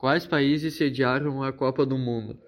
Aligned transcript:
Quais 0.00 0.26
países 0.26 0.78
sediaram 0.78 1.42
a 1.42 1.52
Copa 1.52 1.84
do 1.84 1.98
Mundo? 1.98 2.38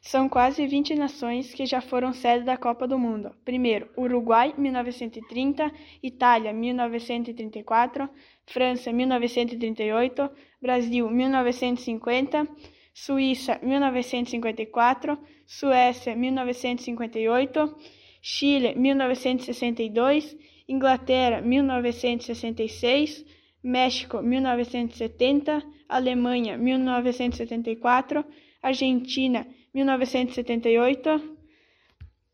São 0.00 0.28
quase 0.28 0.64
20 0.64 0.94
nações 0.94 1.52
que 1.52 1.66
já 1.66 1.80
foram 1.80 2.12
sede 2.12 2.44
da 2.44 2.56
Copa 2.56 2.86
do 2.86 2.96
Mundo. 2.96 3.34
Primeiro, 3.44 3.90
Uruguai, 3.98 4.54
1930, 4.56 5.72
Itália, 6.00 6.52
1934, 6.52 8.08
França, 8.46 8.92
1938, 8.92 10.30
Brasil, 10.62 11.10
1950, 11.10 12.46
Suíça, 12.94 13.58
1954, 13.60 15.18
Suécia, 15.44 16.14
1958, 16.14 17.76
Chile, 18.22 18.72
1962, 18.76 20.36
Inglaterra, 20.68 21.40
1966, 21.40 23.24
México, 23.62 24.22
1970, 24.22 25.62
Alemanha, 25.88 26.56
1974, 26.56 28.24
Argentina, 28.62 29.46
1978, 29.74 31.38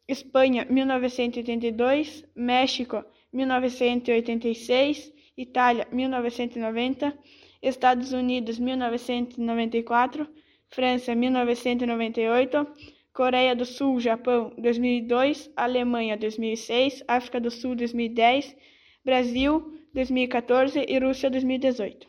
Espanha, 0.06 0.66
1982, 0.68 2.24
México, 2.36 3.04
1986, 3.32 5.12
Itália, 5.36 5.88
1990, 5.90 7.18
Estados 7.62 8.12
Unidos, 8.12 8.58
1994, 8.58 10.28
França, 10.68 11.14
1998, 11.14 12.66
Coreia 13.12 13.54
do 13.56 13.64
Sul, 13.64 13.98
Japão, 14.00 14.52
2002, 14.58 15.50
Alemanha, 15.56 16.16
2006, 16.16 17.04
África 17.08 17.40
do 17.40 17.50
Sul, 17.50 17.74
2010, 17.74 18.56
Brasil, 19.04 19.72
2014 19.94 20.86
e 20.88 20.98
Rússia, 20.98 21.30
2018. 21.30 22.06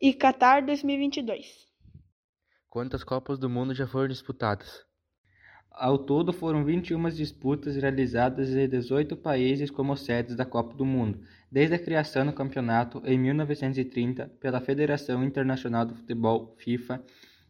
E 0.00 0.14
Catar, 0.14 0.62
2022. 0.62 1.68
Quantas 2.70 3.04
Copas 3.04 3.38
do 3.38 3.50
Mundo 3.50 3.74
já 3.74 3.86
foram 3.86 4.08
disputadas? 4.08 4.82
Ao 5.70 5.98
todo 5.98 6.32
foram 6.32 6.64
21 6.64 7.10
disputas 7.10 7.76
realizadas 7.76 8.48
em 8.48 8.66
18 8.66 9.14
países 9.14 9.70
como 9.70 9.94
sedes 9.94 10.34
da 10.34 10.46
Copa 10.46 10.74
do 10.74 10.86
Mundo, 10.86 11.20
desde 11.52 11.74
a 11.74 11.78
criação 11.78 12.24
do 12.24 12.32
campeonato 12.32 13.02
em 13.04 13.18
1930 13.18 14.28
pela 14.40 14.58
Federação 14.58 15.22
Internacional 15.22 15.84
do 15.84 15.94
Futebol 15.94 16.56
FIFA 16.58 17.04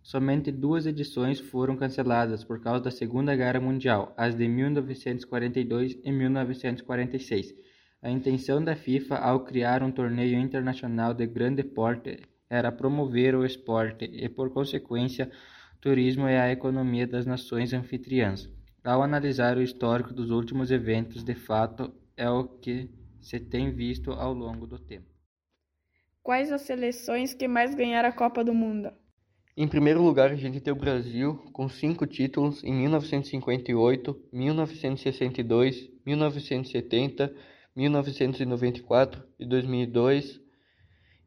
Somente 0.04 0.52
duas 0.52 0.84
edições 0.84 1.40
foram 1.40 1.76
canceladas 1.76 2.44
por 2.44 2.60
causa 2.60 2.84
da 2.84 2.90
Segunda 2.90 3.34
Guerra 3.34 3.58
Mundial, 3.58 4.12
as 4.18 4.34
de 4.34 4.46
1942 4.46 5.98
e 6.04 6.12
1946. 6.12 7.54
A 8.04 8.10
intenção 8.10 8.62
da 8.62 8.76
FIFA 8.76 9.16
ao 9.16 9.40
criar 9.40 9.82
um 9.82 9.90
torneio 9.90 10.38
internacional 10.38 11.14
de 11.14 11.26
grande 11.26 11.64
porte 11.64 12.18
era 12.50 12.70
promover 12.70 13.34
o 13.34 13.46
esporte 13.46 14.04
e, 14.04 14.28
por 14.28 14.50
consequência, 14.50 15.30
o 15.74 15.78
turismo 15.80 16.28
e 16.28 16.36
a 16.36 16.52
economia 16.52 17.06
das 17.06 17.24
nações 17.24 17.72
anfitriãs. 17.72 18.46
Ao 18.84 19.02
analisar 19.02 19.56
o 19.56 19.62
histórico 19.62 20.12
dos 20.12 20.30
últimos 20.30 20.70
eventos, 20.70 21.24
de 21.24 21.34
fato, 21.34 21.94
é 22.14 22.28
o 22.28 22.44
que 22.44 22.90
se 23.22 23.40
tem 23.40 23.72
visto 23.72 24.12
ao 24.12 24.34
longo 24.34 24.66
do 24.66 24.78
tempo. 24.78 25.08
Quais 26.22 26.52
as 26.52 26.60
seleções 26.60 27.32
que 27.32 27.48
mais 27.48 27.74
ganharam 27.74 28.10
a 28.10 28.12
Copa 28.12 28.44
do 28.44 28.52
Mundo? 28.52 28.92
Em 29.56 29.66
primeiro 29.66 30.02
lugar, 30.02 30.30
a 30.30 30.36
gente 30.36 30.60
tem 30.60 30.74
o 30.74 30.76
Brasil, 30.76 31.36
com 31.54 31.70
cinco 31.70 32.06
títulos 32.06 32.62
em 32.62 32.74
1958, 32.74 34.28
1962, 34.30 35.90
1970, 36.04 37.53
1994 37.74 39.22
e 39.38 39.44
2002. 39.44 40.40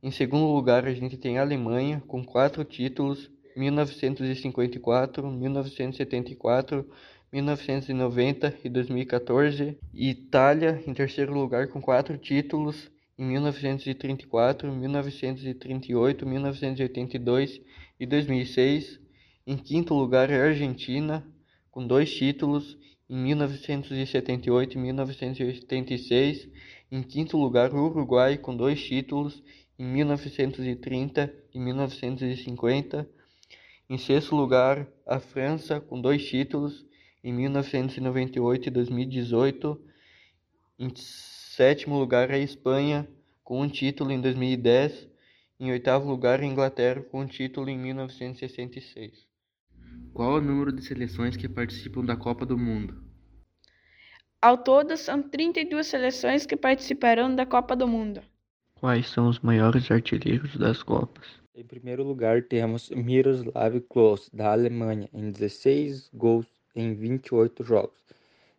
Em 0.02 0.12
segundo 0.12 0.46
lugar, 0.53 0.85
a 0.85 0.94
gente 0.94 1.18
tem 1.18 1.38
a 1.38 1.41
Alemanha, 1.41 2.02
com 2.08 2.24
quatro 2.24 2.63
títulos, 2.63 3.30
1954, 3.56 5.30
1974, 5.30 6.90
1990 7.34 8.57
e 8.63 8.69
2014. 8.69 9.78
E 9.94 10.09
Itália, 10.09 10.81
em 10.86 10.94
terceiro 10.94 11.34
lugar, 11.34 11.68
com 11.68 11.81
quatro 11.81 12.18
títulos, 12.18 12.90
em 13.18 13.25
1934, 13.25 14.72
1938, 14.72 16.25
1982 16.25 17.62
e 18.00 18.06
2006. 18.06 19.00
Em 19.46 19.57
quinto 19.57 19.94
lugar 19.94 20.31
a 20.31 20.46
Argentina, 20.46 21.25
com 21.72 21.86
dois 21.86 22.13
títulos, 22.13 22.78
em 23.09 23.18
1978 23.18 24.78
e 24.78 24.81
1986. 24.81 26.50
Em 26.91 27.03
quinto 27.03 27.38
lugar, 27.38 27.73
o 27.73 27.85
Uruguai, 27.85 28.38
com 28.38 28.56
dois 28.56 28.81
títulos, 28.81 29.44
em 29.78 29.85
1930 29.85 31.34
e 31.53 31.59
1950. 31.59 33.09
Em 33.90 33.97
sexto 33.97 34.35
lugar, 34.35 34.88
a 35.06 35.19
França, 35.19 35.79
com 35.79 36.00
dois 36.00 36.28
títulos, 36.28 36.85
em 37.23 37.34
1998 37.34 38.68
e 38.68 38.72
2018. 38.72 39.81
Em 40.79 40.91
sétimo 40.95 41.97
lugar, 41.97 42.31
a 42.31 42.38
Espanha, 42.38 43.07
com 43.44 43.62
um 43.62 43.68
título 43.68 44.12
em 44.12 44.19
2010 44.19 45.07
em 45.59 45.72
oitavo 45.72 46.07
lugar, 46.07 46.39
a 46.39 46.45
Inglaterra 46.45 47.01
com 47.01 47.22
o 47.22 47.28
título 47.28 47.68
em 47.68 47.78
1966. 47.79 49.25
Qual 50.13 50.35
o 50.35 50.41
número 50.41 50.72
de 50.72 50.81
seleções 50.84 51.38
que 51.38 51.47
participam 51.47 52.03
da 52.03 52.16
Copa 52.16 52.46
do 52.46 52.58
Mundo? 52.58 53.02
Ao 54.41 54.58
todo, 54.58 54.96
são 54.97 55.22
32 55.22 55.88
seleções 55.88 56.46
que 56.46 56.56
participarão 56.56 57.35
da 57.35 57.46
Copa 57.46 57.75
do 57.75 57.88
Mundo. 57.88 58.22
Quais 58.75 59.09
são 59.09 59.28
os 59.28 59.40
maiores 59.40 59.90
artilheiros 59.90 60.56
das 60.57 60.84
Copas? 60.84 61.25
Em 61.56 61.63
primeiro 61.63 62.03
lugar, 62.03 62.44
temos 62.44 62.91
Miroslav 62.91 63.80
Klose, 63.90 64.30
da 64.31 64.52
Alemanha, 64.52 65.09
em 65.12 65.31
16 65.31 66.12
gols 66.13 66.46
em 66.75 66.94
28 66.94 67.63
jogos. 67.63 67.97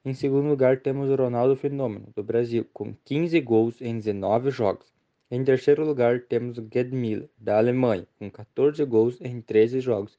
Em 0.04 0.12
segundo 0.12 0.48
lugar, 0.48 0.81
temos 0.81 1.09
Ronaldo 1.16 1.54
Fenômeno, 1.54 2.09
do 2.16 2.25
Brasil, 2.25 2.66
com 2.72 2.93
15 3.04 3.41
gols 3.41 3.81
em 3.81 3.97
19 3.97 4.50
jogos. 4.50 4.87
Em 5.31 5.44
terceiro 5.44 5.84
lugar, 5.84 6.22
temos 6.22 6.56
Gerd 6.72 6.93
Müller, 6.93 7.28
da 7.38 7.59
Alemanha, 7.59 8.06
com 8.19 8.28
14 8.31 8.84
gols 8.84 9.21
em 9.21 9.41
13 9.41 9.78
jogos. 9.78 10.19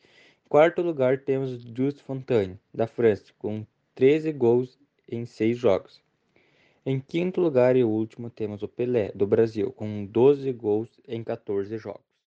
Quarto 0.49 0.81
lugar, 0.81 1.19
temos 1.19 1.61
Just 1.61 1.99
Fontaine, 2.01 2.59
da 2.73 2.87
França, 2.87 3.31
com 3.37 3.63
13 3.93 4.31
gols 4.31 4.79
em 5.07 5.23
6 5.23 5.55
jogos. 5.55 6.01
Em 6.83 6.99
quinto 6.99 7.39
lugar 7.39 7.75
e 7.75 7.83
último, 7.83 8.31
temos 8.31 8.63
o 8.63 8.67
Pelé, 8.67 9.11
do 9.13 9.27
Brasil, 9.27 9.71
com 9.71 10.03
12 10.07 10.51
gols 10.53 10.89
em 11.07 11.23
14 11.23 11.77
jogos. 11.77 12.08